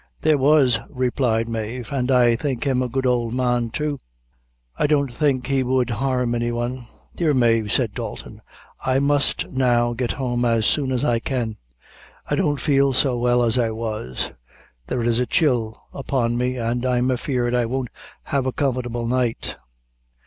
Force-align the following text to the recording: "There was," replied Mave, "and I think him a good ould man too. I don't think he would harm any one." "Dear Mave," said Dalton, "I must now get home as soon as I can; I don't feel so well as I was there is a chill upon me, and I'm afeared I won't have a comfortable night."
"There 0.21 0.39
was," 0.39 0.79
replied 0.89 1.47
Mave, 1.47 1.91
"and 1.93 2.09
I 2.09 2.35
think 2.35 2.63
him 2.63 2.81
a 2.81 2.87
good 2.89 3.05
ould 3.05 3.35
man 3.35 3.69
too. 3.69 3.99
I 4.75 4.87
don't 4.87 5.13
think 5.13 5.45
he 5.45 5.61
would 5.61 5.91
harm 5.91 6.33
any 6.33 6.51
one." 6.51 6.87
"Dear 7.15 7.35
Mave," 7.35 7.71
said 7.71 7.93
Dalton, 7.93 8.41
"I 8.83 8.97
must 8.97 9.51
now 9.51 9.93
get 9.93 10.13
home 10.13 10.43
as 10.43 10.65
soon 10.65 10.91
as 10.91 11.05
I 11.05 11.19
can; 11.19 11.57
I 12.27 12.33
don't 12.33 12.59
feel 12.59 12.93
so 12.93 13.15
well 13.19 13.43
as 13.43 13.59
I 13.59 13.69
was 13.69 14.31
there 14.87 15.03
is 15.03 15.19
a 15.19 15.27
chill 15.27 15.79
upon 15.93 16.35
me, 16.35 16.57
and 16.57 16.83
I'm 16.83 17.11
afeared 17.11 17.53
I 17.53 17.67
won't 17.67 17.89
have 18.23 18.47
a 18.47 18.51
comfortable 18.51 19.05
night." 19.05 19.55